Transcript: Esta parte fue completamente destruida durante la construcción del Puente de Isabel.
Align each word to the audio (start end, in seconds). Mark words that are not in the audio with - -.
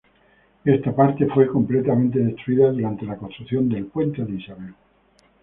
Esta 0.65 0.95
parte 0.95 1.27
fue 1.27 1.45
completamente 1.45 2.17
destruida 2.17 2.71
durante 2.71 3.05
la 3.05 3.17
construcción 3.17 3.69
del 3.69 3.85
Puente 3.85 4.25
de 4.25 4.31
Isabel. 4.33 4.73